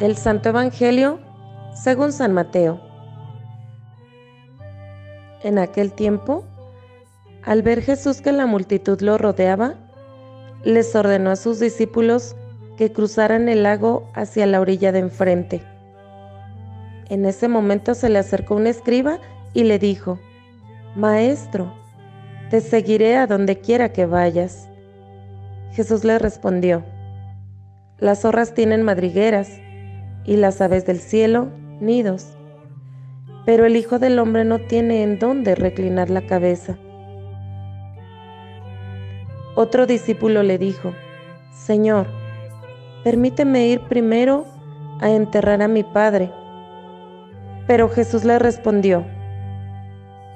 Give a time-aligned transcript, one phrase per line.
[0.00, 1.20] Del Santo Evangelio
[1.74, 2.80] según San Mateo.
[5.42, 6.46] En aquel tiempo,
[7.42, 9.74] al ver Jesús que la multitud lo rodeaba,
[10.64, 12.34] les ordenó a sus discípulos
[12.78, 15.62] que cruzaran el lago hacia la orilla de enfrente.
[17.10, 19.18] En ese momento se le acercó un escriba
[19.52, 20.18] y le dijo,
[20.96, 21.74] Maestro,
[22.48, 24.66] te seguiré a donde quiera que vayas.
[25.72, 26.86] Jesús le respondió,
[27.98, 29.60] Las zorras tienen madrigueras
[30.24, 31.48] y las aves del cielo
[31.80, 32.36] nidos,
[33.46, 36.78] pero el Hijo del Hombre no tiene en dónde reclinar la cabeza.
[39.56, 40.92] Otro discípulo le dijo,
[41.52, 42.06] Señor,
[43.02, 44.46] permíteme ir primero
[45.00, 46.30] a enterrar a mi Padre.
[47.66, 49.04] Pero Jesús le respondió,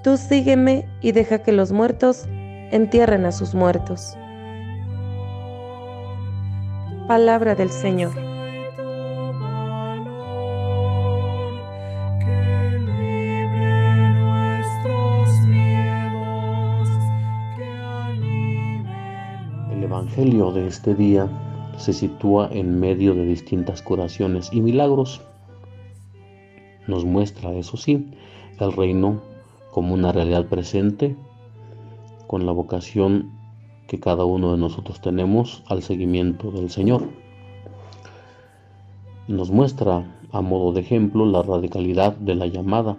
[0.02, 2.26] Tú sígueme y deja que los muertos
[2.70, 4.16] entierren a sus muertos.
[7.08, 8.33] Palabra del Señor.
[20.14, 21.28] Evangelio de este día
[21.76, 25.20] se sitúa en medio de distintas curaciones y milagros.
[26.86, 28.12] Nos muestra, eso sí,
[28.60, 29.22] el reino
[29.72, 31.16] como una realidad presente
[32.28, 33.32] con la vocación
[33.88, 37.08] que cada uno de nosotros tenemos al seguimiento del Señor.
[39.26, 42.98] Nos muestra a modo de ejemplo la radicalidad de la llamada,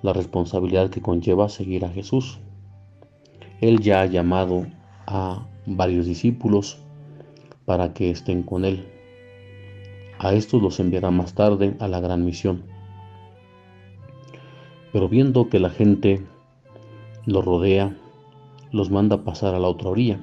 [0.00, 2.38] la responsabilidad que conlleva seguir a Jesús.
[3.60, 4.64] Él ya ha llamado
[5.06, 6.78] a varios discípulos
[7.64, 8.86] para que estén con Él.
[10.18, 12.62] A estos los enviará más tarde a la gran misión.
[14.92, 16.24] Pero viendo que la gente
[17.26, 17.96] los rodea,
[18.70, 20.20] los manda pasar a la otra orilla.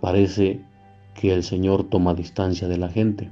[0.00, 0.60] Parece
[1.14, 3.30] que el Señor toma distancia de la gente.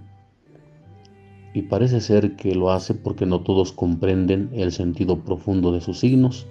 [1.54, 5.98] Y parece ser que lo hace porque no todos comprenden el sentido profundo de sus
[6.00, 6.46] signos,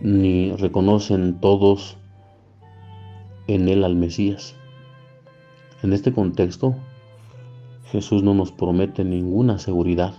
[0.00, 1.98] ni reconocen todos
[3.54, 4.54] en él al Mesías.
[5.82, 6.74] En este contexto,
[7.92, 10.14] Jesús no nos promete ninguna seguridad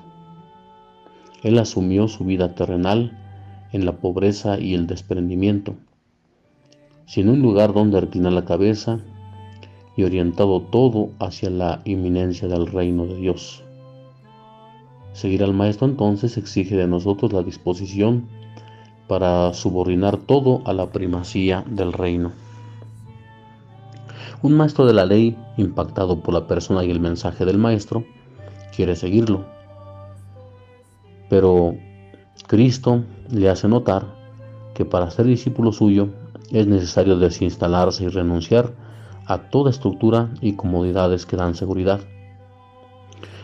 [1.44, 3.18] él asumió su vida terrenal
[3.72, 5.74] en la pobreza y el desprendimiento,
[7.06, 9.00] sin un lugar donde reclinar la cabeza
[9.98, 13.64] y orientado todo hacia la inminencia del reino de Dios.
[15.14, 18.28] Seguir al Maestro entonces exige de nosotros la disposición
[19.08, 22.32] para subordinar todo a la primacía del reino.
[24.44, 28.04] Un maestro de la ley, impactado por la persona y el mensaje del Maestro,
[28.76, 29.46] quiere seguirlo
[31.32, 31.78] pero
[32.48, 34.04] Cristo le hace notar
[34.74, 36.10] que para ser discípulo suyo
[36.52, 38.74] es necesario desinstalarse y renunciar
[39.28, 42.02] a toda estructura y comodidades que dan seguridad.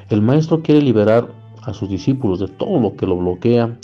[0.10, 1.30] El maestro quiere liberar
[1.62, 3.80] a sus discípulos de todo lo que lo bloquea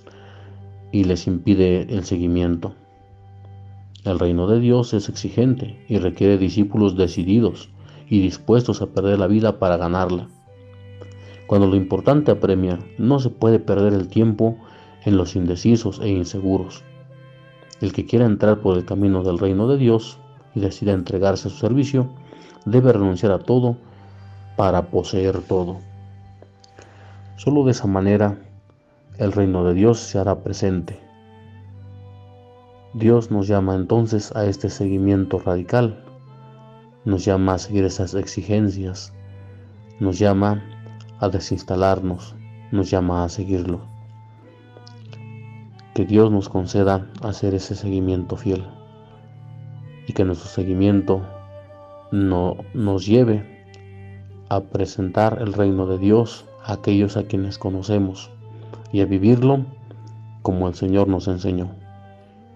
[0.91, 2.73] y les impide el seguimiento.
[4.03, 7.69] El reino de Dios es exigente y requiere discípulos decididos
[8.09, 10.27] y dispuestos a perder la vida para ganarla.
[11.47, 14.57] Cuando lo importante apremia, no se puede perder el tiempo
[15.05, 16.83] en los indecisos e inseguros.
[17.79, 20.17] El que quiera entrar por el camino del reino de Dios
[20.53, 22.09] y decida entregarse a su servicio,
[22.65, 23.77] debe renunciar a todo
[24.57, 25.77] para poseer todo.
[27.37, 28.37] Solo de esa manera
[29.17, 30.99] el reino de Dios se hará presente.
[32.95, 36.05] Dios nos llama entonces a este seguimiento radical,
[37.05, 39.11] nos llama a seguir esas exigencias,
[39.99, 40.63] nos llama
[41.19, 42.35] a desinstalarnos,
[42.71, 43.81] nos llama a seguirlo.
[45.95, 48.63] Que Dios nos conceda hacer ese seguimiento fiel
[50.07, 51.23] y que nuestro seguimiento
[52.11, 53.65] no, nos lleve
[54.49, 58.29] a presentar el reino de Dios a aquellos a quienes conocemos
[58.91, 59.65] y a vivirlo
[60.43, 61.82] como el Señor nos enseñó.